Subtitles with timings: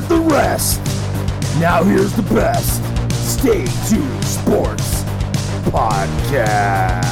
[0.00, 0.80] heard the rest.
[1.58, 2.82] Now here's the best.
[3.14, 5.02] Stay tuned sports
[5.70, 7.06] podcast.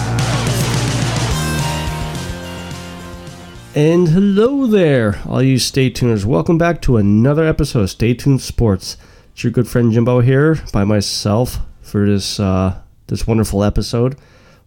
[3.75, 6.27] And hello there, all you stay tuners.
[6.27, 8.97] Welcome back to another episode of Stay Tuned Sports.
[9.33, 14.17] It's your good friend Jimbo here by myself for this uh, this wonderful episode.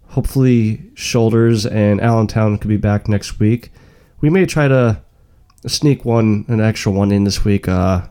[0.09, 3.72] Hopefully, Shoulders and Allentown could be back next week.
[4.22, 5.02] We may try to
[5.67, 8.01] sneak one, an extra one in this week uh,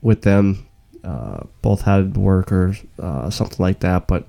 [0.00, 0.66] with them.
[1.04, 4.24] Uh, both had work or uh, something like that, but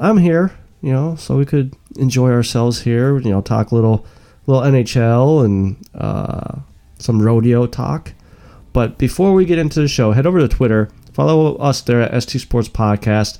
[0.00, 3.16] I'm here, you know, so we could enjoy ourselves here.
[3.18, 4.04] You know, talk a little,
[4.46, 6.58] little NHL and uh,
[6.98, 8.12] some rodeo talk.
[8.72, 12.22] But before we get into the show, head over to Twitter, follow us there at
[12.22, 13.38] ST Sports Podcast,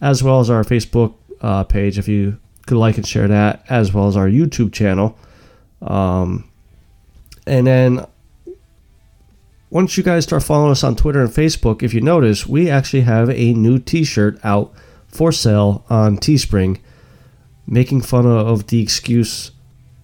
[0.00, 3.92] as well as our Facebook uh, page if you could like and share that, as
[3.92, 5.18] well as our YouTube channel.
[5.82, 6.45] Um,
[7.46, 8.06] and then
[9.70, 13.02] once you guys start following us on Twitter and Facebook, if you notice, we actually
[13.02, 14.72] have a new T-shirt out
[15.08, 16.78] for sale on Teespring,
[17.66, 19.50] making fun of the excuse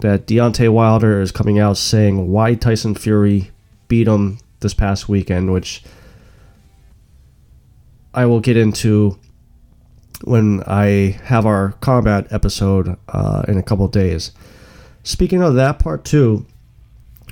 [0.00, 3.50] that Deontay Wilder is coming out saying why Tyson Fury
[3.88, 5.82] beat him this past weekend, which
[8.12, 9.18] I will get into
[10.24, 14.32] when I have our combat episode uh, in a couple days.
[15.04, 16.46] Speaking of that part too,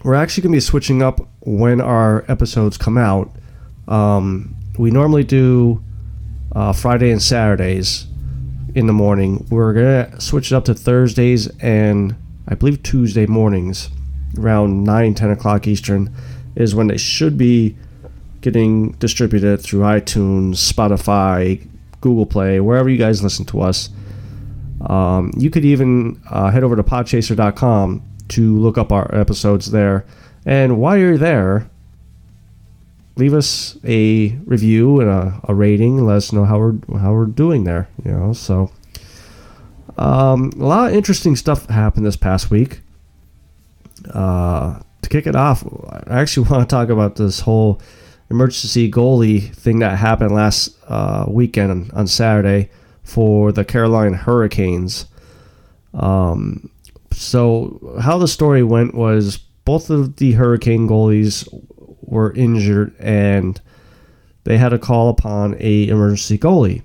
[0.03, 3.31] we're actually going to be switching up when our episodes come out.
[3.89, 5.83] Um, we normally do
[6.53, 8.07] uh, Friday and Saturdays
[8.75, 9.47] in the morning.
[9.51, 12.17] We're going to switch it up to Thursdays and
[12.48, 13.91] I believe Tuesday mornings
[14.39, 16.14] around 9, 10 o'clock Eastern
[16.57, 17.77] is when they should be
[18.41, 21.67] getting distributed through iTunes, Spotify,
[22.01, 23.91] Google Play, wherever you guys listen to us.
[24.81, 30.05] Um, you could even uh, head over to podchaser.com to look up our episodes there.
[30.45, 31.68] And while you're there,
[33.17, 36.05] leave us a review and a, a rating.
[36.07, 37.89] Let us know how we're how we're doing there.
[38.05, 38.73] You know, so
[39.98, 42.80] um, a lot of interesting stuff happened this past week.
[44.13, 45.64] Uh, to kick it off,
[46.08, 47.80] I actually want to talk about this whole
[48.30, 52.70] emergency goalie thing that happened last uh, weekend on, on, Saturday
[53.02, 55.07] for the Carolina Hurricanes.
[55.92, 56.70] Um,
[57.20, 59.36] so, how the story went was
[59.67, 61.47] both of the Hurricane goalies
[62.01, 63.61] were injured and
[64.45, 66.83] they had to call upon a emergency goalie.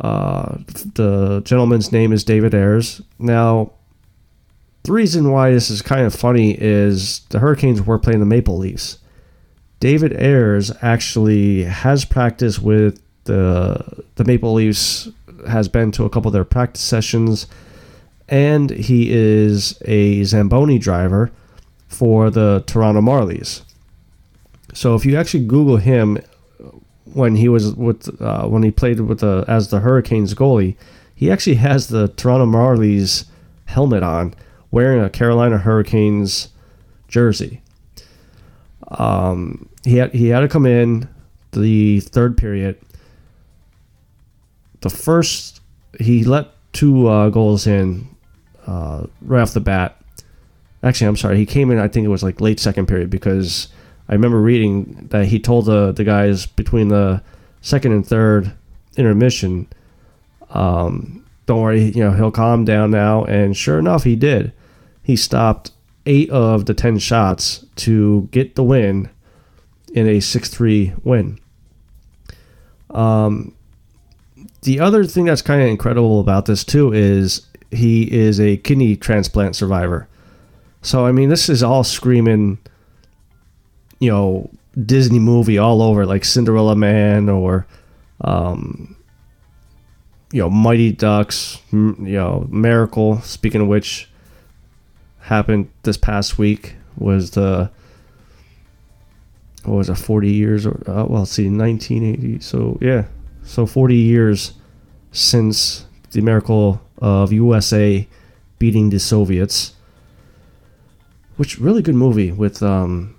[0.00, 0.58] Uh,
[0.94, 3.00] the gentleman's name is David Ayres.
[3.18, 3.72] Now,
[4.84, 8.56] the reason why this is kind of funny is the Hurricanes were playing the Maple
[8.56, 8.98] Leafs.
[9.80, 15.08] David Ayres actually has practiced with the the Maple Leafs,
[15.48, 17.48] has been to a couple of their practice sessions,
[18.28, 21.30] and he is a Zamboni driver
[21.88, 23.62] for the Toronto Marlies.
[24.74, 26.18] So if you actually Google him
[27.04, 30.76] when he was with uh, when he played with the as the Hurricanes goalie,
[31.14, 33.26] he actually has the Toronto Marlies
[33.66, 34.34] helmet on,
[34.70, 36.48] wearing a Carolina Hurricanes
[37.08, 37.62] jersey.
[38.88, 41.08] Um, he had he had to come in
[41.52, 42.78] the third period.
[44.80, 45.60] The first
[45.98, 48.06] he let two uh, goals in
[48.66, 50.00] uh, right off the bat.
[50.82, 51.36] Actually, I'm sorry.
[51.36, 51.78] He came in.
[51.78, 53.68] I think it was like late second period because
[54.08, 57.22] I remember reading that he told the the guys between the
[57.60, 58.52] second and third
[58.96, 59.66] intermission,
[60.50, 64.52] um, "Don't worry, you know he'll calm down now." And sure enough, he did.
[65.02, 65.72] He stopped
[66.04, 69.08] eight of the ten shots to get the win
[69.92, 71.38] in a six three win.
[72.90, 73.54] Um,
[74.62, 78.96] the other thing that's kind of incredible about this too is he is a kidney
[78.96, 80.08] transplant survivor.
[80.82, 82.58] So I mean, this is all screaming,
[83.98, 84.50] you know,
[84.84, 87.66] Disney movie all over, like Cinderella Man or,
[88.20, 88.96] um,
[90.32, 93.20] you know, Mighty Ducks, you know, Miracle.
[93.22, 94.08] Speaking of which,
[95.26, 97.68] happened this past week was the
[99.64, 102.40] what was it, 40 years or uh, well, see, 1980.
[102.40, 103.06] So yeah,
[103.42, 104.52] so 40 years
[105.10, 108.06] since the miracle of USA
[108.58, 109.74] beating the Soviets
[111.36, 113.14] which really good movie with um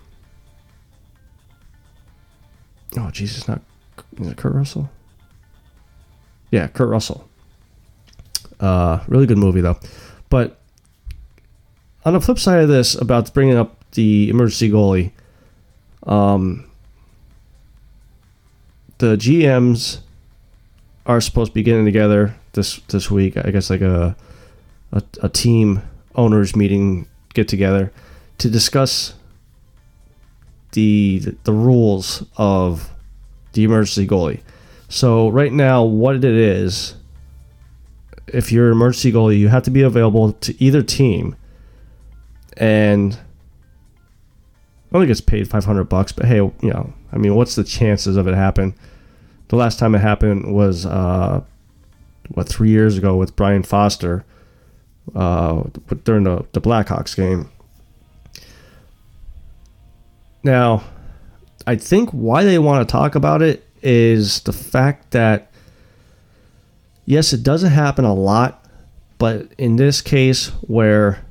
[2.97, 3.61] oh Jesus not
[4.19, 4.89] is it Kurt Russell?
[6.51, 7.27] Yeah Kurt Russell.
[8.59, 9.79] Uh really good movie though.
[10.29, 10.59] But
[12.05, 15.11] on the flip side of this about bringing up the emergency goalie
[16.03, 16.69] um
[18.97, 19.99] the GMs
[21.05, 24.15] are supposed to be getting together this this week I guess like a
[24.91, 25.81] a, a team
[26.15, 27.93] owners meeting get together
[28.39, 29.13] to discuss
[30.71, 32.91] the the rules of
[33.53, 34.41] the emergency goalie.
[34.89, 36.95] So right now, what it is,
[38.27, 41.35] if you're emergency goalie, you have to be available to either team,
[42.55, 43.17] and
[44.93, 46.11] only gets paid 500 bucks.
[46.11, 48.75] But hey, you know, I mean, what's the chances of it happen?
[49.49, 51.41] The last time it happened was uh,
[52.29, 54.25] what three years ago with Brian Foster
[55.15, 55.63] uh,
[56.03, 57.49] during the the Blackhawks game.
[60.43, 60.83] Now,
[61.65, 65.51] I think why they want to talk about it is the fact that
[67.05, 68.65] yes, it doesn't happen a lot,
[69.17, 71.25] but in this case where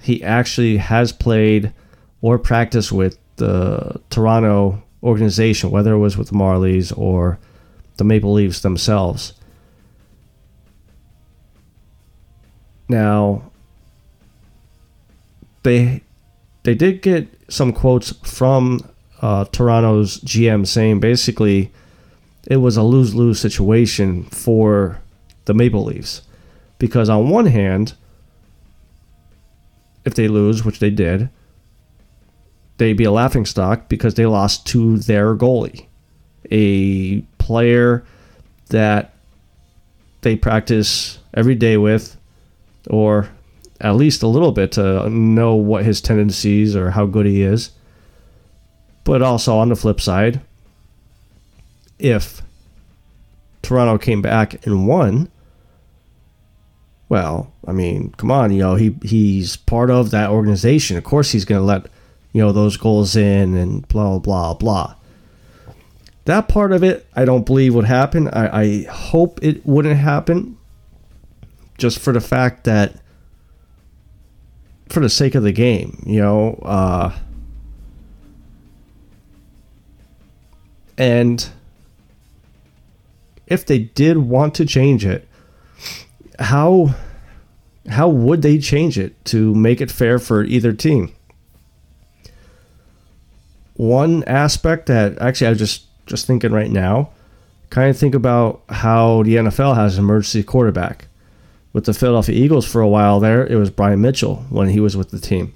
[0.00, 1.72] he actually has played
[2.20, 7.38] or practiced with the Toronto organization, whether it was with the Marlies or
[7.96, 9.32] the Maple Leafs themselves.
[12.90, 13.42] Now,
[15.62, 16.02] they
[16.64, 18.80] they did get some quotes from
[19.22, 21.70] uh, Toronto's GM saying basically
[22.48, 25.00] it was a lose lose situation for
[25.44, 26.22] the Maple Leafs.
[26.80, 27.94] Because on one hand,
[30.04, 31.28] if they lose, which they did,
[32.78, 35.86] they'd be a laughing stock because they lost to their goalie,
[36.50, 38.04] a player
[38.70, 39.14] that
[40.22, 42.16] they practice every day with,
[42.88, 43.30] or
[43.80, 47.70] at least a little bit to know what his tendencies or how good he is.
[49.04, 50.40] But also on the flip side,
[51.98, 52.42] if
[53.62, 55.30] Toronto came back and won,
[57.08, 60.96] well, I mean, come on, you know, he he's part of that organization.
[60.96, 61.86] Of course he's going to let,
[62.32, 64.94] you know, those goals in and blah blah blah.
[66.26, 68.28] That part of it, I don't believe would happen.
[68.28, 70.56] I, I hope it wouldn't happen
[71.80, 72.96] just for the fact that
[74.88, 77.12] for the sake of the game, you know, uh,
[80.98, 81.48] and
[83.46, 85.26] if they did want to change it,
[86.38, 86.94] how
[87.88, 91.14] how would they change it to make it fair for either team?
[93.74, 97.10] One aspect that actually I was just just thinking right now,
[97.70, 101.06] kind of think about how the NFL has an emergency quarterback.
[101.72, 104.96] With the Philadelphia Eagles for a while there, it was Brian Mitchell when he was
[104.96, 105.52] with the team.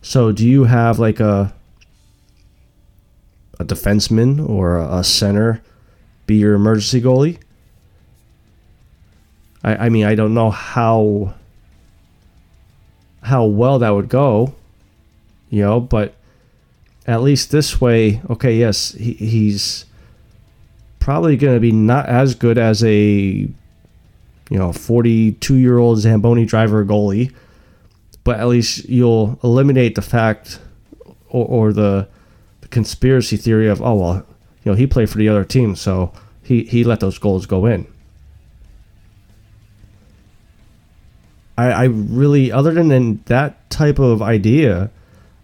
[0.00, 1.52] So do you have like a
[3.60, 5.62] a defenseman or a center
[6.26, 7.38] be your emergency goalie.
[9.62, 11.34] I, I mean, I don't know how
[13.22, 14.54] how well that would go,
[15.50, 16.14] you know, but
[17.06, 19.84] at least this way, okay, yes, he, he's
[21.00, 23.46] probably going to be not as good as a
[24.50, 27.32] you know 42 year old Zamboni driver goalie,
[28.24, 30.60] but at least you'll eliminate the fact
[31.30, 32.06] or, or the,
[32.60, 34.26] the conspiracy theory of oh well
[34.64, 36.12] you know, he played for the other team, so
[36.42, 37.86] he, he let those goals go in.
[41.56, 44.90] I, I really, other than that type of idea,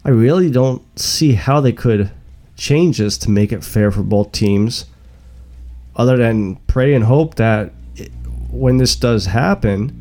[0.04, 2.10] I really don't see how they could
[2.56, 4.86] change this to make it fair for both teams,
[5.94, 7.72] other than pray and hope that
[8.56, 9.92] when this does happen,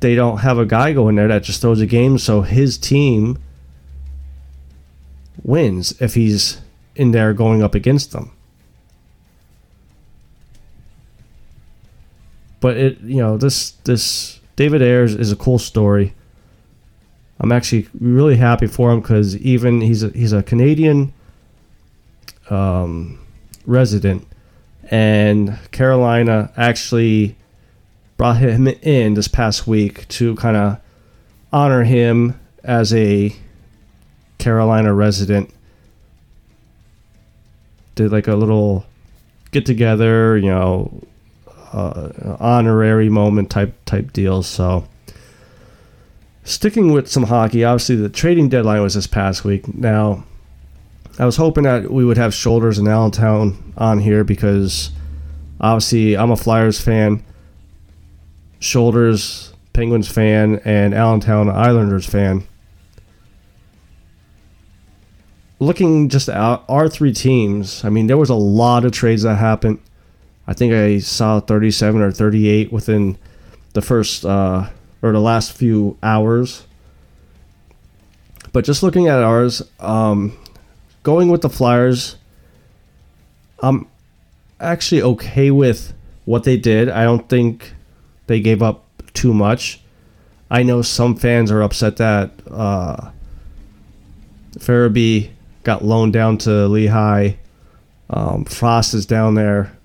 [0.00, 2.78] they don't have a guy go in there that just throws a game so his
[2.78, 3.38] team
[5.42, 6.60] wins if he's
[6.94, 8.32] in there going up against them.
[12.60, 16.14] But it, you know, this this David Ayres is a cool story.
[17.38, 21.12] I'm actually really happy for him because even he's a, he's a Canadian
[22.48, 23.18] um,
[23.66, 24.26] resident,
[24.90, 27.36] and Carolina actually
[28.16, 30.80] brought him in this past week to kind of
[31.52, 33.34] honor him as a
[34.38, 35.52] Carolina resident.
[37.94, 38.84] Did like a little
[39.50, 41.02] get together, you know,
[41.72, 44.42] uh, honorary moment type type deal.
[44.42, 44.86] So
[46.44, 49.72] sticking with some hockey, obviously the trading deadline was this past week.
[49.74, 50.24] Now,
[51.18, 54.90] I was hoping that we would have Shoulders and Allentown on here because
[55.60, 57.24] obviously I'm a Flyers fan,
[58.60, 62.46] Shoulders Penguins fan, and Allentown Islanders fan.
[65.58, 69.36] Looking just at our three teams, I mean, there was a lot of trades that
[69.36, 69.78] happened.
[70.46, 73.16] I think I saw 37 or 38 within
[73.72, 74.68] the first uh,
[75.02, 76.66] or the last few hours.
[78.52, 80.36] But just looking at ours, um,
[81.06, 82.16] going with the Flyers,
[83.60, 83.86] I'm
[84.58, 85.94] actually okay with
[86.24, 86.88] what they did.
[86.88, 87.74] I don't think
[88.26, 88.82] they gave up
[89.14, 89.80] too much.
[90.50, 93.12] I know some fans are upset that uh,
[94.58, 95.30] Farabee
[95.62, 97.34] got loaned down to Lehigh.
[98.10, 99.78] Um, Frost is down there.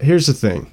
[0.00, 0.72] Here's the thing.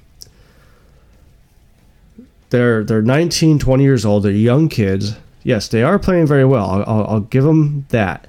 [2.50, 4.24] They're they're 19, 20 years old.
[4.24, 5.14] They're young kids.
[5.44, 6.68] Yes, they are playing very well.
[6.68, 8.26] I'll, I'll, I'll give them that.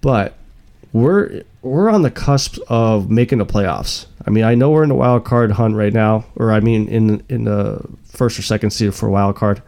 [0.00, 0.35] But
[0.96, 4.06] we're we're on the cusp of making the playoffs.
[4.26, 6.88] I mean, I know we're in the wild card hunt right now, or I mean,
[6.88, 9.62] in in the first or second seed for a wild card.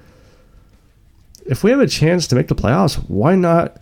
[1.45, 3.79] If we have a chance to make the playoffs, why not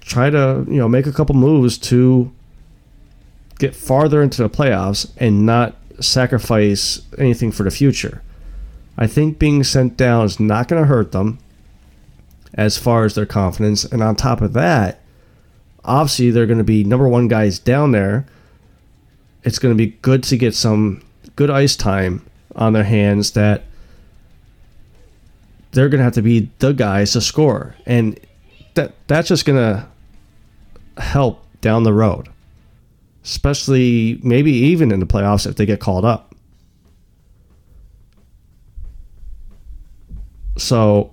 [0.00, 2.32] try to you know make a couple moves to
[3.58, 8.22] get farther into the playoffs and not sacrifice anything for the future.
[8.96, 11.38] I think being sent down is not going to hurt them
[12.52, 13.84] as far as their confidence.
[13.84, 15.00] And on top of that,
[15.84, 18.26] obviously they're going to be number one guys down there.
[19.42, 21.02] It's going to be good to get some
[21.36, 22.24] good ice time
[22.56, 23.64] on their hands that
[25.72, 27.74] they're going to have to be the guys to score.
[27.86, 28.18] And
[28.74, 29.86] that that's just going to
[31.02, 32.28] help down the road
[33.24, 36.34] especially maybe even in the playoffs if they get called up.
[40.56, 41.12] So,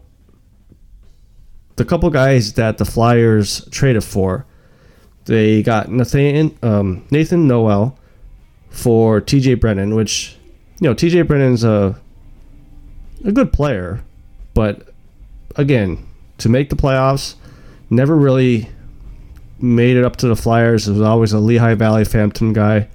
[1.77, 4.45] the couple guys that the Flyers traded for,
[5.25, 7.97] they got Nathan um, Nathan Noel
[8.69, 9.55] for T.J.
[9.55, 10.37] Brennan, which
[10.79, 11.23] you know T.J.
[11.23, 11.99] Brennan's a
[13.23, 14.03] a good player,
[14.53, 14.89] but
[15.55, 16.07] again,
[16.39, 17.35] to make the playoffs,
[17.89, 18.69] never really
[19.59, 20.87] made it up to the Flyers.
[20.87, 22.87] It was always a Lehigh Valley Phantom guy.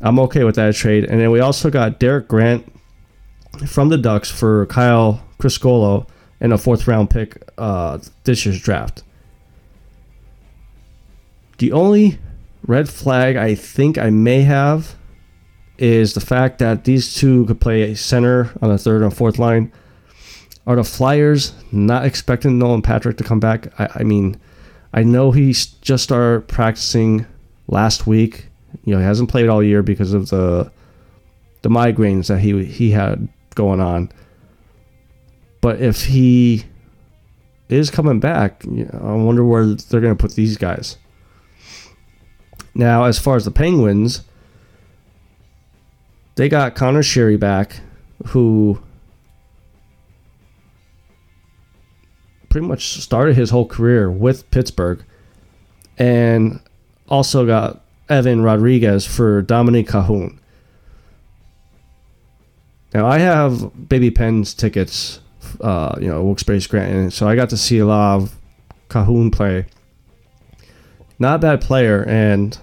[0.00, 1.04] I'm okay with that trade.
[1.04, 2.72] And then we also got Derek Grant
[3.66, 6.06] from the Ducks for Kyle Criscuolo
[6.40, 9.02] and a fourth round pick uh, this year's draft.
[11.58, 12.18] The only
[12.66, 14.94] red flag I think I may have
[15.78, 19.72] is the fact that these two could play center on the third and fourth line.
[20.66, 23.68] Are the Flyers not expecting Nolan Patrick to come back?
[23.80, 24.38] I, I mean,
[24.92, 27.26] I know he just started practicing
[27.68, 28.48] last week.
[28.84, 30.70] You know, he hasn't played all year because of the
[31.62, 34.12] the migraines that he he had going on.
[35.60, 36.64] But if he
[37.68, 40.96] is coming back, I wonder where they're going to put these guys.
[42.78, 44.22] Now, as far as the Penguins,
[46.36, 47.80] they got Conor Sheary back,
[48.28, 48.80] who
[52.48, 55.04] pretty much started his whole career with Pittsburgh,
[55.98, 56.60] and
[57.08, 60.38] also got Evan Rodrigues for Dominik Kahun.
[62.94, 65.18] Now I have Baby Pens tickets,
[65.60, 68.36] uh, you know, Wilkes-Barre Scranton, so I got to see a lot of
[68.88, 69.66] Kahun play.
[71.18, 72.56] Not a bad player, and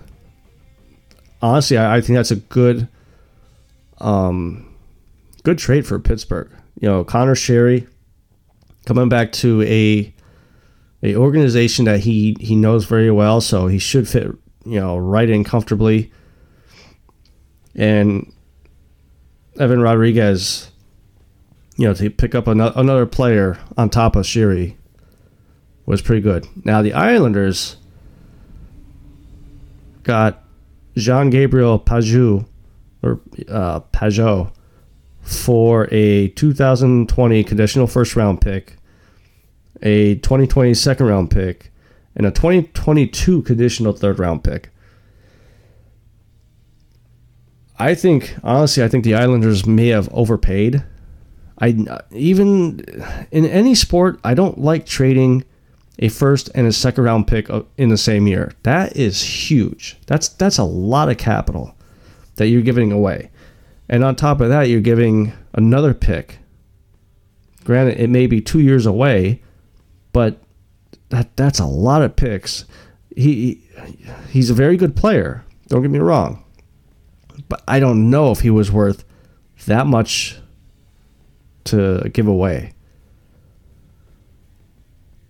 [1.45, 2.87] honestly, I, I think that's a good,
[3.99, 4.75] um,
[5.43, 6.49] good trade for Pittsburgh.
[6.79, 7.87] You know, Conor Sheary
[8.85, 10.13] coming back to a
[11.03, 14.27] a organization that he he knows very well, so he should fit
[14.65, 16.11] you know right in comfortably.
[17.75, 18.31] And
[19.59, 20.71] Evan Rodrigues,
[21.75, 24.75] you know, to pick up another, another player on top of Sheary
[25.85, 26.47] was pretty good.
[26.63, 27.75] Now the Islanders
[30.03, 30.44] got
[30.95, 32.45] Jean Gabriel Pageau
[33.03, 34.51] or uh, Pageau
[35.21, 38.77] for a 2020 conditional first round pick,
[39.81, 41.71] a 2020 second round pick,
[42.15, 44.69] and a 2022 conditional third round pick.
[47.77, 50.83] I think honestly, I think the Islanders may have overpaid.
[51.59, 52.81] I even
[53.31, 55.43] in any sport, I don't like trading
[55.99, 58.53] a first and a second round pick in the same year.
[58.63, 59.97] That is huge.
[60.07, 61.75] That's that's a lot of capital
[62.35, 63.31] that you're giving away.
[63.87, 66.39] And on top of that, you're giving another pick.
[67.63, 69.41] Granted, it may be two years away,
[70.11, 70.41] but
[71.09, 72.65] that that's a lot of picks.
[73.15, 73.61] He
[74.29, 75.43] he's a very good player.
[75.67, 76.43] Don't get me wrong,
[77.47, 79.03] but I don't know if he was worth
[79.65, 80.37] that much
[81.65, 82.74] to give away.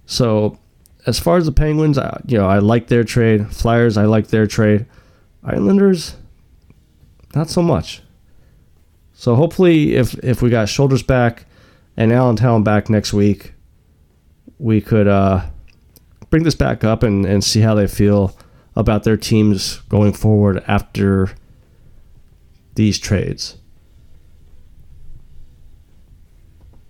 [0.05, 0.59] So,
[1.05, 3.51] as far as the Penguins, I, you know, I like their trade.
[3.53, 4.85] Flyers, I like their trade.
[5.43, 6.15] Islanders,
[7.35, 8.01] not so much.
[9.13, 11.45] So hopefully, if if we got shoulders back
[11.95, 13.53] and Allen Allentown back next week,
[14.59, 15.45] we could uh,
[16.29, 18.37] bring this back up and, and see how they feel
[18.75, 21.29] about their teams going forward after
[22.75, 23.57] these trades.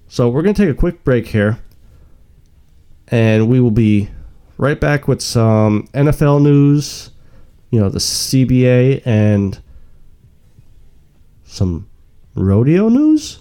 [0.07, 1.59] So we're going to take a quick break here,
[3.07, 4.09] and we will be
[4.57, 7.11] right back with some NFL news,
[7.69, 9.61] you know, the CBA, and
[11.43, 11.87] some
[12.35, 13.39] rodeo news.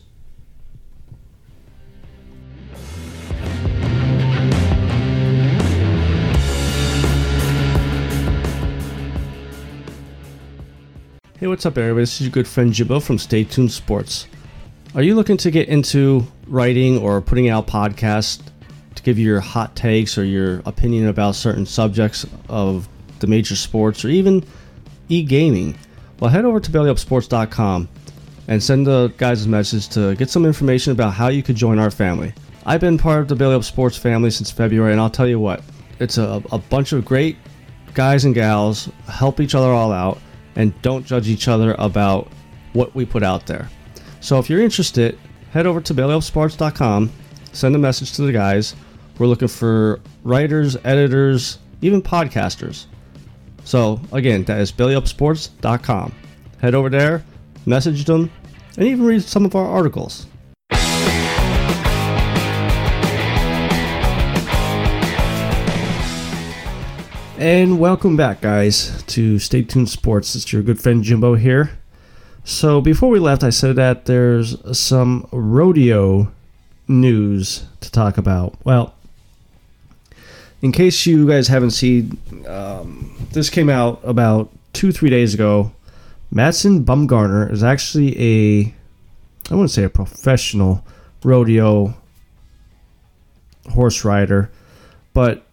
[11.38, 12.02] Hey, what's up, everybody?
[12.02, 14.26] This is your good friend Jimbo from Stay Tuned Sports.
[14.94, 18.40] Are you looking to get into writing or putting out podcasts?
[18.94, 22.88] To give you your hot takes or your opinion about certain subjects of
[23.20, 24.44] the major sports or even
[25.08, 25.76] e gaming?
[26.20, 27.88] Well, head over to bellyupsports.com
[28.48, 31.78] and send the guys a message to get some information about how you could join
[31.78, 32.32] our family.
[32.66, 35.38] I've been part of the Belly Up Sports family since February, and I'll tell you
[35.38, 35.62] what,
[35.98, 37.36] it's a, a bunch of great
[37.92, 40.18] guys and gals, help each other all out,
[40.56, 42.28] and don't judge each other about
[42.72, 43.68] what we put out there.
[44.20, 45.18] So if you're interested,
[45.52, 47.12] head over to bellyupsports.com,
[47.52, 48.74] send a message to the guys.
[49.16, 52.86] We're looking for writers, editors, even podcasters.
[53.64, 56.12] So again, that is bellyupsports.com.
[56.60, 57.24] Head over there,
[57.64, 58.32] message them,
[58.76, 60.26] and even read some of our articles.
[67.38, 70.34] And welcome back, guys, to Stay Tuned Sports.
[70.34, 71.70] It's your good friend Jimbo here.
[72.42, 76.32] So, before we left, I said that there's some rodeo
[76.88, 78.54] news to talk about.
[78.64, 78.93] Well,
[80.64, 82.16] in case you guys haven't seen,
[82.46, 85.70] um, this came out about two, three days ago.
[86.30, 88.74] Madison Bumgarner is actually a,
[89.50, 90.82] I wouldn't say a professional
[91.22, 91.92] rodeo
[93.72, 94.50] horse rider,
[95.12, 95.44] but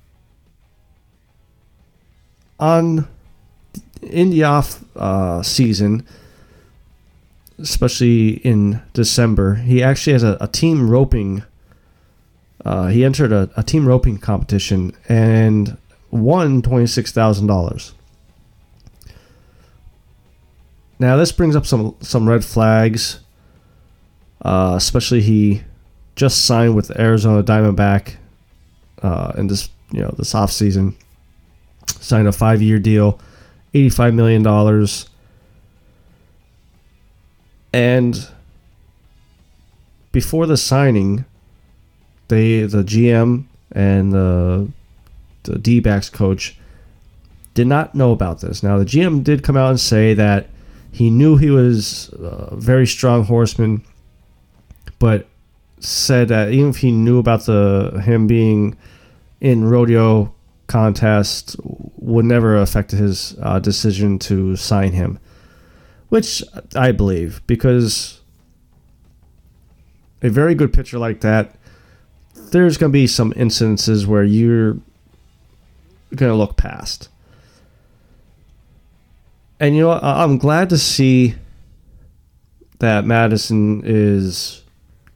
[2.57, 3.05] on
[4.01, 6.07] in the off uh, season,
[7.59, 11.43] especially in December, he actually has a, a team roping.
[12.63, 15.77] Uh, he entered a, a team roping competition and
[16.11, 17.93] won twenty six thousand dollars.
[20.99, 23.19] Now this brings up some some red flags.
[24.43, 25.61] Uh, especially he
[26.15, 28.15] just signed with Arizona Diamondback
[29.03, 30.95] uh, in this you know this off season
[32.01, 33.19] signed a five year deal,
[33.73, 34.87] $85 million.
[37.73, 38.27] And
[40.11, 41.25] before the signing,
[42.31, 44.67] they the GM and the
[45.43, 46.57] the D backs coach
[47.53, 48.63] did not know about this.
[48.63, 50.47] Now the GM did come out and say that
[50.91, 53.83] he knew he was a very strong horseman,
[54.97, 55.27] but
[55.79, 58.77] said that even if he knew about the him being
[59.39, 60.33] in rodeo
[60.67, 65.19] contest would never affect his uh, decision to sign him,
[66.09, 66.43] which
[66.75, 68.21] I believe because
[70.21, 71.55] a very good pitcher like that,
[72.51, 74.73] there's going to be some incidences where you're
[76.15, 77.09] going to look past.
[79.59, 81.35] And you know, I'm glad to see
[82.79, 84.63] that Madison is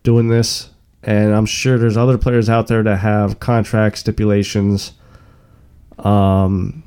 [0.03, 0.69] doing this,
[1.01, 4.93] and I'm sure there's other players out there that have contract stipulations
[5.97, 6.83] um,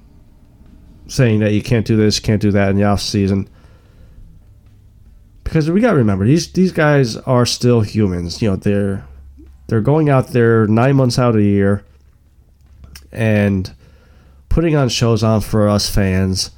[1.08, 3.48] saying that you can't do this, can't do that in the off season.
[5.42, 8.40] Because we got to remember these these guys are still humans.
[8.40, 9.07] You know they're
[9.68, 11.84] they're going out there nine months out of the year
[13.12, 13.72] and
[14.48, 16.50] putting on shows on for us fans.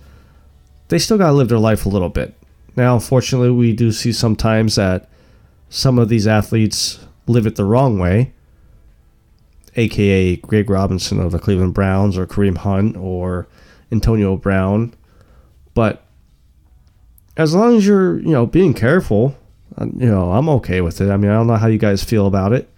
[0.88, 2.34] They still got to live their life a little bit.
[2.76, 5.08] Now, unfortunately, we do see sometimes that
[5.68, 8.32] some of these athletes live it the wrong way
[9.76, 13.46] aka Greg Robinson of the Cleveland Browns, or Kareem Hunt, or
[13.92, 14.94] Antonio Brown.
[15.74, 16.04] But
[17.36, 19.36] as long as you're, you know, being careful,
[19.78, 21.10] uh, you know, I'm okay with it.
[21.10, 22.68] I mean, I don't know how you guys feel about it.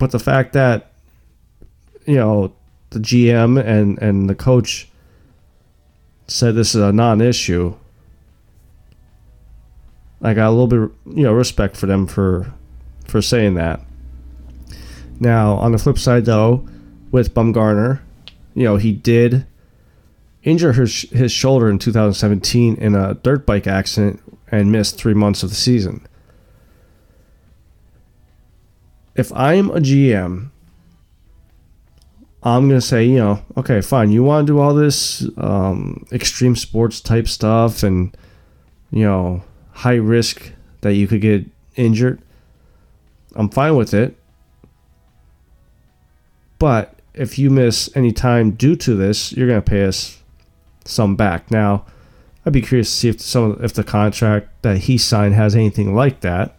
[0.00, 0.92] But the fact that,
[2.06, 2.54] you know,
[2.88, 4.88] the GM and, and the coach
[6.26, 7.76] said this is a non issue,
[10.22, 12.52] I got a little bit, you know, respect for them for
[13.06, 13.82] for saying that.
[15.20, 16.66] Now, on the flip side, though,
[17.10, 18.00] with Bumgarner,
[18.54, 19.46] you know, he did
[20.42, 25.42] injure his, his shoulder in 2017 in a dirt bike accident and missed three months
[25.42, 26.06] of the season.
[29.20, 30.48] If I'm a GM,
[32.42, 34.10] I'm to say, you know, okay, fine.
[34.10, 38.16] You want to do all this um, extreme sports type stuff and,
[38.90, 41.44] you know, high risk that you could get
[41.76, 42.22] injured.
[43.36, 44.16] I'm fine with it.
[46.58, 50.22] But if you miss any time due to this, you're to pay us
[50.86, 51.50] some back.
[51.50, 51.84] Now,
[52.46, 55.94] I'd be curious to see if some if the contract that he signed has anything
[55.94, 56.56] like that.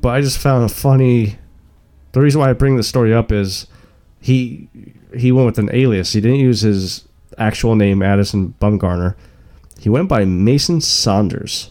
[0.00, 1.38] But I just found it funny.
[2.12, 3.66] The reason why I bring the story up is
[4.20, 4.68] he
[5.14, 6.12] he went with an alias.
[6.12, 7.06] He didn't use his
[7.38, 9.14] actual name, Madison Bumgarner.
[9.78, 11.70] He went by Mason Saunders,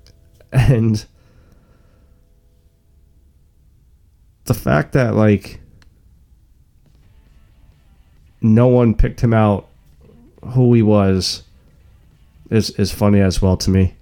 [0.52, 1.04] and
[4.44, 5.60] the fact that like
[8.40, 9.68] no one picked him out
[10.54, 11.42] who he was
[12.50, 13.94] is is funny as well to me.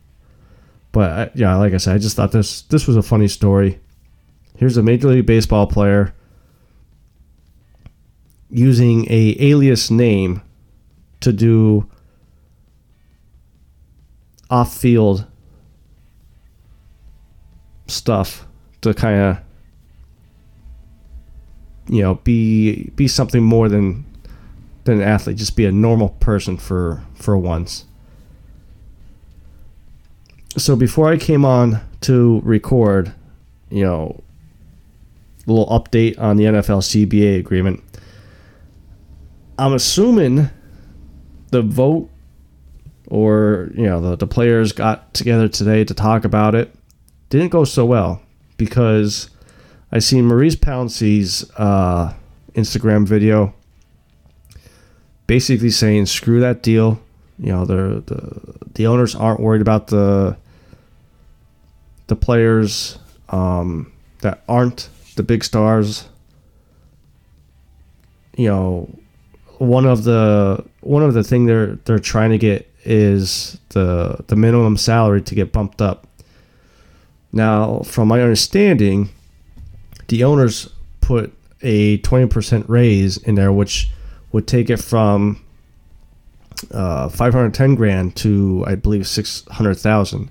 [0.97, 3.79] But I, yeah, like I said, I just thought this this was a funny story.
[4.57, 6.15] Here's a Major League Baseball player
[8.49, 10.41] using a alias name
[11.21, 11.87] to do
[14.49, 15.27] off field
[17.89, 18.47] stuff
[18.81, 19.39] to kind of
[21.95, 24.07] you know be be something more than
[24.85, 27.85] than an athlete just be a normal person for for once
[30.57, 33.13] so before i came on to record
[33.71, 34.21] you know
[35.47, 37.83] a little update on the nfl cba agreement
[39.59, 40.49] i'm assuming
[41.51, 42.11] the vote
[43.09, 46.75] or you know the, the players got together today to talk about it
[47.29, 48.23] didn't go so well
[48.57, 49.31] because
[49.93, 52.15] I seen Maurice Pouncey's uh,
[52.55, 53.55] Instagram video
[55.27, 57.01] basically saying screw that deal.
[57.39, 60.37] You know the the the owners aren't worried about the
[62.07, 66.09] the players um, that aren't the big stars.
[68.37, 68.99] You know,
[69.59, 74.37] one of the one of the thing they're they're trying to get is the the
[74.37, 76.07] minimum salary to get bumped up.
[77.33, 79.11] Now, from my understanding,
[80.09, 83.91] the owners put a 20% raise in there, which
[84.33, 85.43] would take it from
[86.71, 90.31] uh, 510 grand to, I believe, 600,000.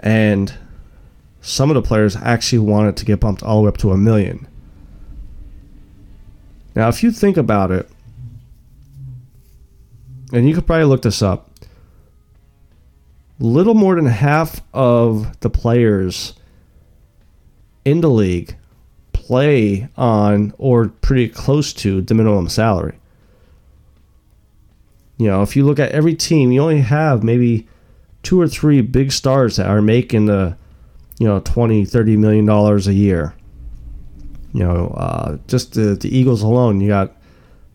[0.00, 0.52] And
[1.40, 3.96] some of the players actually wanted to get bumped all the way up to a
[3.96, 4.46] million.
[6.74, 7.88] Now, if you think about it,
[10.32, 11.50] and you could probably look this up,
[13.38, 16.34] little more than half of the players
[17.84, 18.56] in the league
[19.12, 22.98] play on or pretty close to the minimum salary.
[25.18, 27.68] You know, if you look at every team, you only have maybe
[28.22, 30.56] two or three big stars that are making the,
[31.18, 33.34] you know, 20, 30 million dollars a year.
[34.52, 37.14] You know, uh, just the, the Eagles alone, you got,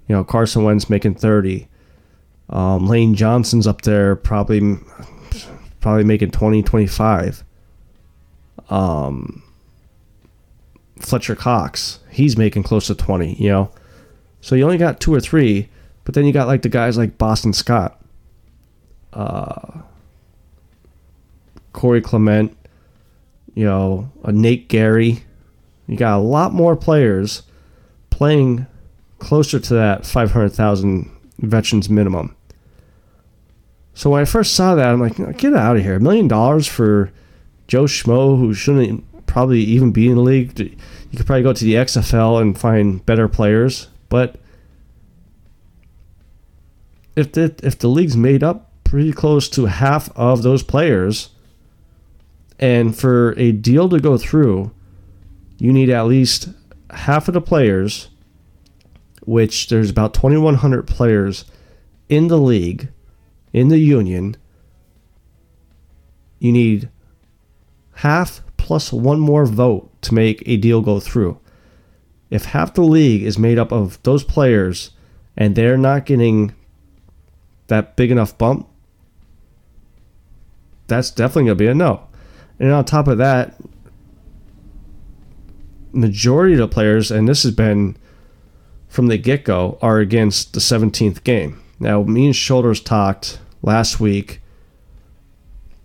[0.08, 1.68] you know, Carson Wentz making 30.
[2.50, 4.78] Um, Lane Johnson's up there probably
[5.80, 7.44] probably making 20, 25.
[8.70, 9.44] Um,
[11.00, 13.72] Fletcher Cox, he's making close to 20, you know.
[14.42, 15.70] So you only got two or three,
[16.04, 18.00] but then you got like the guys like Boston Scott,
[19.14, 19.82] uh,
[21.76, 22.56] Corey Clement,
[23.54, 25.24] you know, a Nate Gerry.
[25.88, 27.44] You got a lot more players
[28.10, 28.66] playing
[29.20, 32.36] closer to that 500,000 veterans minimum.
[33.94, 35.96] So when I first saw that, I'm like, get out of here.
[35.96, 37.12] A million dollars for
[37.68, 40.58] Joe Schmo, who shouldn't probably even be in the league.
[40.58, 43.90] You could probably go to the XFL and find better players.
[44.08, 44.38] But
[47.18, 51.30] if the, if the league's made up pretty close to half of those players,
[52.60, 54.72] and for a deal to go through,
[55.58, 56.50] you need at least
[56.92, 58.10] half of the players,
[59.26, 61.46] which there's about 2,100 players
[62.10, 62.90] in the league
[63.54, 64.36] in the union,
[66.40, 66.90] you need
[67.96, 71.40] half plus one more vote to make a deal go through.
[72.30, 74.92] If half the league is made up of those players
[75.38, 76.54] and they're not getting
[77.68, 78.68] that big enough bump,
[80.88, 82.08] that's definitely going to be a no.
[82.60, 83.56] And on top of that,
[85.92, 87.98] majority of the players, and this has been
[88.88, 91.62] from the get go, are against the 17th game.
[91.80, 94.42] Now, me and Shoulders talked last week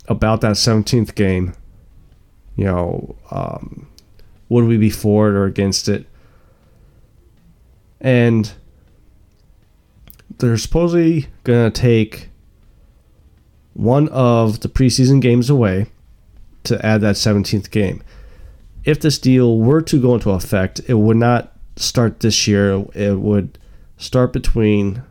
[0.06, 1.54] about that 17th game.
[2.56, 3.88] You know, um,
[4.48, 6.06] would we be for it or against it?
[8.00, 8.52] And
[10.38, 12.28] they're supposedly going to take
[13.74, 15.87] one of the preseason games away
[16.64, 18.03] to add that 17th game.
[18.85, 22.85] If this deal were to go into effect, it would not start this year.
[22.94, 23.59] It would
[23.96, 25.03] start between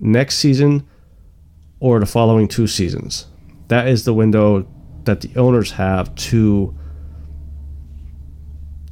[0.00, 0.86] next season
[1.80, 3.26] or the following two seasons.
[3.68, 4.66] That is the window
[5.04, 6.74] that the owners have to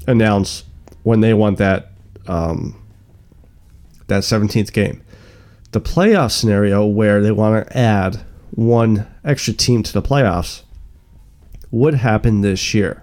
[0.06, 0.64] announce
[1.02, 1.92] when they want that
[2.26, 2.78] um,
[4.08, 5.02] that 17th game.
[5.72, 10.62] The playoff scenario where they want to add one extra team to the playoffs
[11.72, 13.02] would happen this year.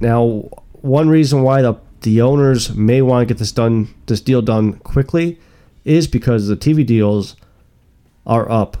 [0.00, 0.50] Now,
[0.82, 4.74] one reason why the the owners may want to get this done, this deal done
[4.74, 5.38] quickly,
[5.84, 7.34] is because the TV deals
[8.26, 8.76] are up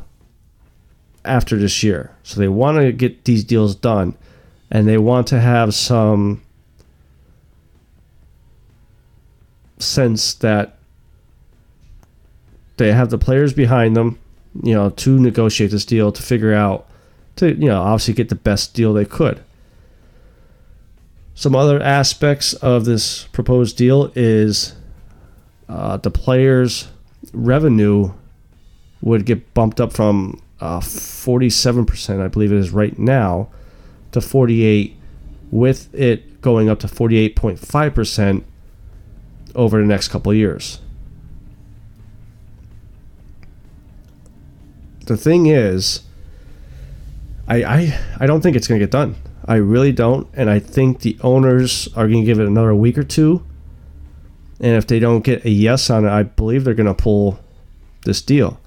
[1.24, 2.14] after this year.
[2.22, 4.16] So they want to get these deals done,
[4.70, 6.42] and they want to have some
[9.78, 10.78] sense that
[12.76, 14.18] they have the players behind them,
[14.62, 16.86] you know, to negotiate this deal to figure out
[17.36, 19.42] to you know obviously get the best deal they could.
[21.34, 24.74] Some other aspects of this proposed deal is
[25.68, 26.88] uh, the players'
[27.32, 28.12] revenue
[29.00, 33.48] would get bumped up from uh, 47%, I believe it is right now,
[34.10, 34.96] to 48,
[35.52, 38.42] with it going up to 48.5%
[39.54, 40.80] over the next couple years.
[45.08, 46.02] The thing is,
[47.48, 49.16] I, I, I don't think it's going to get done.
[49.46, 50.28] I really don't.
[50.34, 53.42] And I think the owners are going to give it another week or two.
[54.60, 57.40] And if they don't get a yes on it, I believe they're going to pull
[58.04, 58.60] this deal.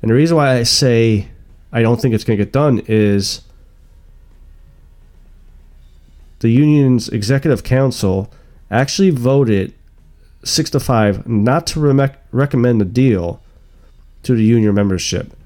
[0.00, 1.26] And the reason why I say
[1.72, 3.42] I don't think it's going to get done is
[6.38, 8.32] the union's executive council
[8.70, 9.74] actually voted
[10.44, 13.42] six to five not to re- recommend the deal
[14.22, 15.36] to the union membership.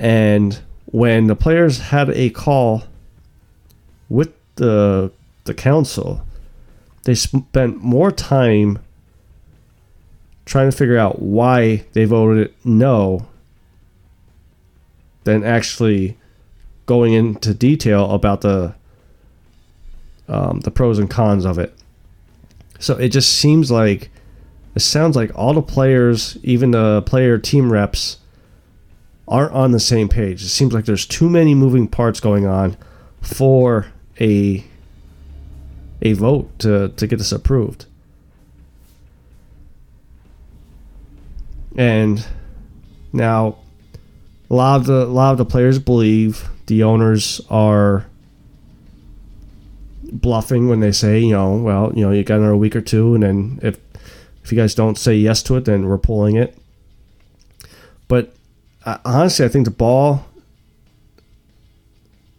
[0.00, 2.84] And when the players had a call
[4.08, 5.12] with the
[5.44, 6.22] the council,
[7.04, 8.78] they spent more time
[10.46, 13.28] trying to figure out why they voted no
[15.24, 16.16] than actually
[16.86, 18.74] going into detail about the
[20.28, 21.76] um, the pros and cons of it.
[22.78, 24.10] So it just seems like
[24.74, 28.16] it sounds like all the players, even the player team reps,
[29.30, 30.42] aren't on the same page.
[30.42, 32.76] It seems like there's too many moving parts going on
[33.22, 33.86] for
[34.20, 34.64] a
[36.02, 37.84] a vote to, to get this approved.
[41.76, 42.26] And
[43.12, 43.58] now
[44.50, 48.06] a lot of the a lot of the players believe the owners are
[50.12, 53.14] bluffing when they say, you know, well, you know, you got another week or two,
[53.14, 53.78] and then if
[54.42, 56.58] if you guys don't say yes to it, then we're pulling it.
[58.08, 58.34] But
[58.84, 60.24] honestly, I think the ball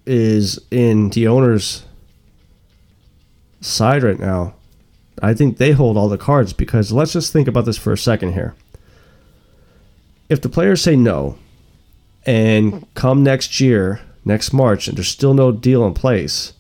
[0.05, 1.83] is in the owners'
[3.61, 4.55] side right now.
[5.21, 7.97] I think they hold all the cards because let's just think about this for a
[7.97, 8.55] second here.
[10.29, 11.37] If the players say no,
[12.25, 16.53] and come next year, next March, and there's still no deal in place,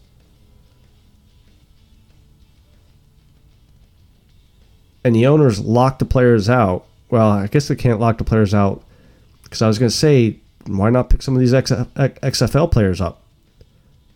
[5.03, 6.85] and the owners lock the players out.
[7.09, 8.83] Well, I guess they can't lock the players out
[9.51, 13.21] because I was going to say, why not pick some of these XFL players up?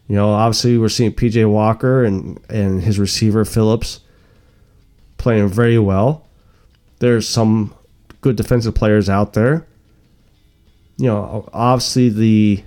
[0.08, 4.00] You know, obviously we're seeing PJ Walker and and his receiver Phillips
[5.18, 6.26] playing very well.
[7.00, 7.74] There's some
[8.22, 9.68] good defensive players out there.
[10.98, 12.64] You know, obviously the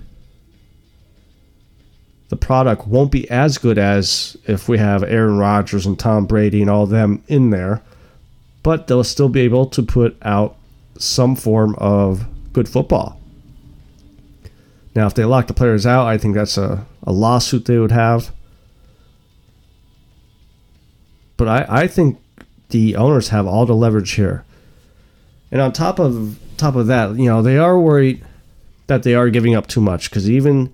[2.27, 6.61] the product won't be as good as if we have Aaron Rodgers and Tom Brady
[6.61, 7.81] and all them in there
[8.63, 10.57] but they'll still be able to put out
[10.97, 13.19] some form of good football.
[14.95, 17.91] Now, if they lock the players out, I think that's a, a lawsuit they would
[17.91, 18.31] have.
[21.37, 22.21] But I, I think
[22.69, 24.43] the owners have all the leverage here.
[25.51, 28.23] And on top of top of that, you know, they are worried
[28.87, 30.73] that they are giving up too much because even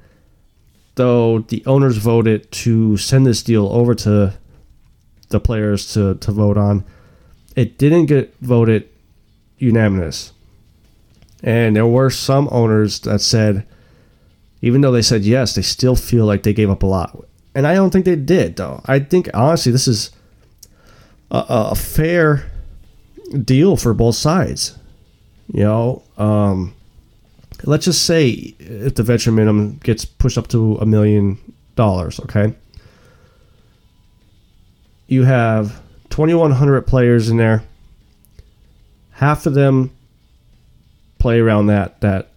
[0.96, 4.34] though the owners voted to send this deal over to
[5.30, 6.84] the players to, to vote on,
[7.56, 8.90] it didn't get voted
[9.58, 10.32] unanimous.
[11.46, 13.68] And there were some owners that said,
[14.64, 17.24] even though they said yes, they still feel like they gave up a lot.
[17.54, 18.82] And I don't think they did, though.
[18.86, 20.10] I think, honestly, this is
[21.30, 22.52] a, a fair
[23.44, 24.76] deal for both sides.
[25.54, 26.74] You know, um,
[27.64, 31.38] let's just say if the veteran minimum gets pushed up to a million
[31.76, 32.56] dollars, okay?
[35.06, 35.80] You have
[36.10, 37.64] 2,100 players in there.
[39.12, 39.95] Half of them
[41.26, 42.30] play around that that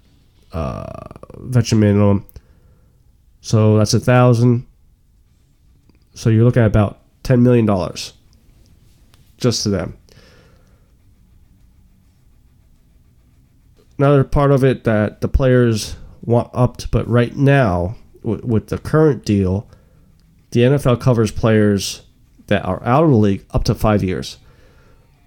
[0.51, 2.27] uh, veteran minimum.
[3.43, 4.67] So that's a thousand.
[6.15, 8.15] So you're looking at about ten million dollars
[9.37, 9.99] just to them.
[13.99, 18.79] Another part of it that the players want upped, but right now with, with the
[18.79, 19.69] current deal,
[20.53, 22.07] the NFL covers players
[22.47, 24.39] that are out of the league up to five years.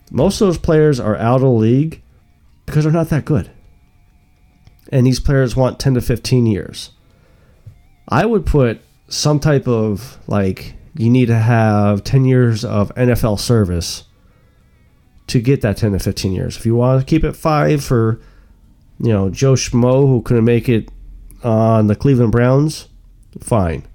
[0.10, 2.02] Most of those players are out of the league
[2.66, 3.50] because they're not that good.
[4.92, 6.92] And these players want 10 to 15 years.
[8.08, 13.40] I would put some type of like, you need to have 10 years of NFL
[13.40, 14.04] service
[15.28, 16.58] to get that 10 to 15 years.
[16.58, 18.20] If you want to keep it five for,
[19.00, 20.90] you know, Joe Schmo who couldn't make it
[21.44, 22.88] on the Cleveland Browns,
[23.40, 23.88] fine.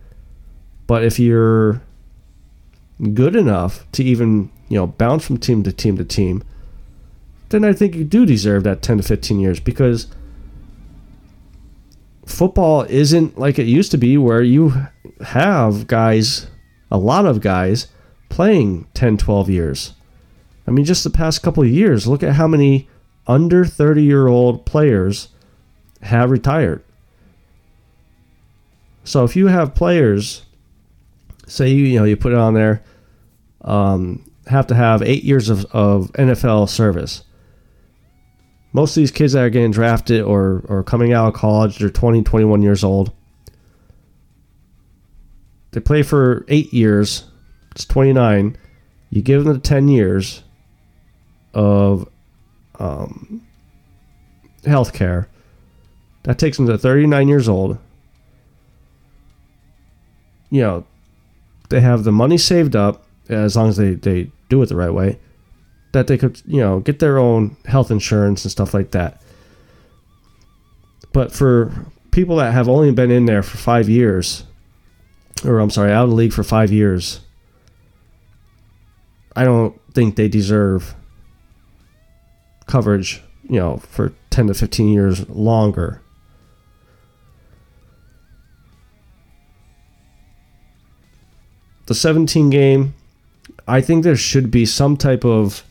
[0.86, 1.82] But if you're
[3.12, 6.42] good enough to even you know, bounce from team to team to team,
[7.48, 10.08] then I think you do deserve that 10 to 15 years because
[12.26, 14.72] football isn't like it used to be where you
[15.20, 16.48] have guys,
[16.90, 17.88] a lot of guys,
[18.28, 19.94] playing 10, 12 years.
[20.66, 22.88] I mean, just the past couple of years, look at how many
[23.26, 25.28] under 30 year old players
[26.02, 26.82] have retired.
[29.04, 30.42] So if you have players,
[31.46, 32.82] say you, you know you put it on there,
[33.62, 37.22] um, have to have eight years of, of NFL service.
[38.76, 41.88] Most of these kids that are getting drafted or, or coming out of college, they're
[41.88, 43.10] 20, 21 years old.
[45.70, 47.24] They play for eight years.
[47.70, 48.54] It's 29.
[49.08, 50.42] You give them the 10 years
[51.54, 52.06] of
[52.78, 53.46] um,
[54.66, 55.30] health care.
[56.24, 57.78] That takes them to 39 years old.
[60.50, 60.86] You know,
[61.70, 64.92] they have the money saved up as long as they, they do it the right
[64.92, 65.18] way
[65.96, 69.22] that they could, you know, get their own health insurance and stuff like that.
[71.14, 71.72] But for
[72.10, 74.44] people that have only been in there for five years,
[75.42, 77.20] or I'm sorry, out of the league for five years,
[79.34, 80.94] I don't think they deserve
[82.66, 86.02] coverage, you know, for 10 to 15 years longer.
[91.86, 92.92] The 17 game,
[93.66, 95.62] I think there should be some type of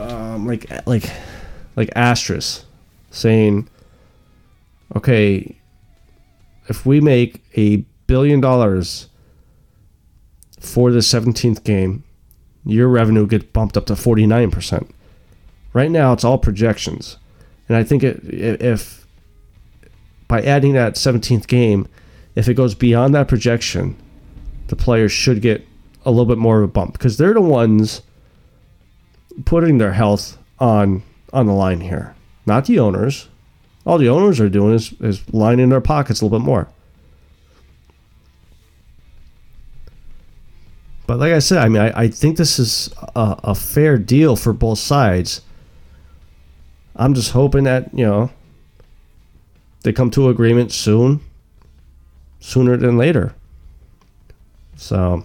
[0.00, 1.10] um, like like
[1.76, 2.64] like asterisk
[3.10, 3.68] saying,
[4.96, 5.56] okay,
[6.68, 9.08] if we make a billion dollars
[10.58, 12.04] for the 17th game,
[12.64, 14.90] your revenue gets bumped up to 49%.
[15.72, 17.16] Right now, it's all projections.
[17.68, 19.06] And I think it, if
[20.28, 21.88] by adding that 17th game,
[22.34, 23.96] if it goes beyond that projection,
[24.68, 25.66] the players should get
[26.04, 28.02] a little bit more of a bump because they're the ones
[29.44, 32.14] putting their health on on the line here,
[32.46, 33.28] not the owners.
[33.86, 36.68] All the owners are doing is, is lining their pockets a little bit more.
[41.06, 44.36] But like I said, I mean, I, I think this is a, a fair deal
[44.36, 45.40] for both sides.
[46.94, 48.30] I'm just hoping that, you know,
[49.82, 51.20] they come to agreement soon,
[52.38, 53.34] sooner than later.
[54.76, 55.24] So,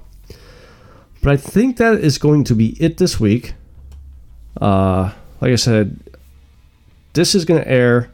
[1.22, 3.54] but I think that is going to be it this week.
[4.60, 6.00] Uh, like I said,
[7.14, 8.12] this is going to air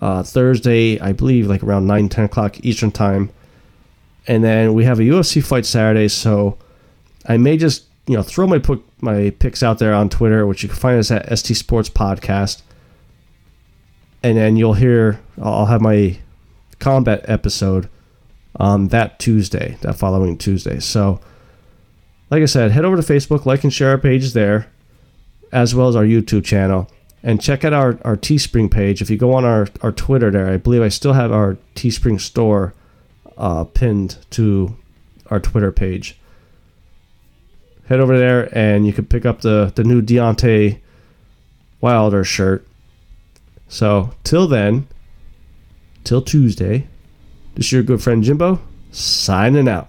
[0.00, 3.30] uh, Thursday, I believe, like around 9, 10 o'clock Eastern Time.
[4.26, 6.58] And then we have a UFC fight Saturday, so
[7.26, 10.62] I may just, you know, throw my, put my picks out there on Twitter, which
[10.62, 12.62] you can find us at ST Sports Podcast.
[14.22, 16.18] And then you'll hear, I'll have my
[16.80, 17.88] combat episode
[18.56, 20.80] on that Tuesday, that following Tuesday.
[20.80, 21.20] So,
[22.30, 24.66] like I said, head over to Facebook, like and share our pages there
[25.52, 26.90] as well as our YouTube channel.
[27.22, 29.02] And check out our, our Teespring page.
[29.02, 32.20] If you go on our, our Twitter there, I believe I still have our Teespring
[32.20, 32.74] store
[33.36, 34.76] uh, pinned to
[35.30, 36.18] our Twitter page.
[37.88, 40.80] Head over there and you can pick up the, the new Deontay
[41.80, 42.66] Wilder shirt.
[43.68, 44.86] So, till then,
[46.04, 46.86] till Tuesday,
[47.54, 48.60] this is your good friend Jimbo,
[48.92, 49.88] signing out.